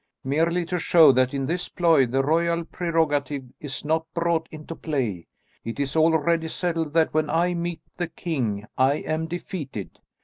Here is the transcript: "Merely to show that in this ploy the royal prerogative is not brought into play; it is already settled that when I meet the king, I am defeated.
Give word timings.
"Merely 0.23 0.65
to 0.65 0.79
show 0.79 1.11
that 1.11 1.31
in 1.31 1.45
this 1.45 1.69
ploy 1.69 2.07
the 2.07 2.23
royal 2.23 2.65
prerogative 2.65 3.43
is 3.59 3.85
not 3.85 4.11
brought 4.15 4.49
into 4.49 4.75
play; 4.75 5.27
it 5.63 5.79
is 5.79 5.95
already 5.95 6.47
settled 6.47 6.93
that 6.93 7.13
when 7.13 7.29
I 7.29 7.53
meet 7.53 7.81
the 7.97 8.07
king, 8.07 8.65
I 8.79 8.93
am 8.95 9.27
defeated. 9.27 9.99